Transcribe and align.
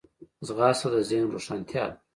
ځغاسته 0.47 0.87
د 0.93 0.95
ذهن 1.09 1.27
روښانتیا 1.33 1.83
ده 1.91 1.95